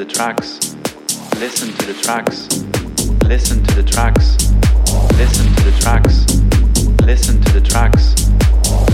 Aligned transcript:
the 0.00 0.06
tracks. 0.06 0.74
Listen 1.40 1.74
to 1.76 1.92
the 1.92 1.92
tracks. 1.92 2.48
Listen 3.28 3.62
to 3.64 3.74
the 3.74 3.82
tracks. 3.82 4.50
Listen 5.18 5.54
to 5.56 5.64
the 5.64 5.76
tracks. 5.78 6.24
Listen 7.04 7.38
to 7.42 7.52
the 7.52 7.60
tracks. 7.60 8.30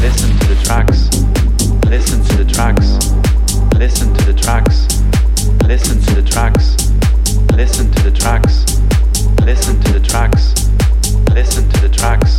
Listen 0.03 0.37
to 0.37 0.47
the 0.49 0.59
tracks. 0.65 1.09
Listen 1.87 2.25
to 2.27 2.37
the 2.39 2.45
tracks. 2.45 2.99
Listen 3.79 4.15
to 4.15 4.25
the 4.25 4.35
tracks. 4.35 4.83
Listen 5.69 6.03
to 6.03 6.15
the 6.17 6.25
tracks. 6.25 6.91
Listen 7.55 7.89
to 7.93 8.03
the 8.03 8.11
tracks. 8.11 8.81
Listen 9.45 9.81
to 9.83 9.93
the 9.93 10.01
tracks. 10.01 10.69
Listen 11.33 11.69
to 11.71 11.81
the 11.83 11.89
tracks. 11.89 12.36